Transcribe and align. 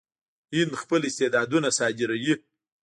هند 0.55 0.71
خپل 0.81 1.01
استعدادونه 1.09 1.69
صادروي. 1.77 2.33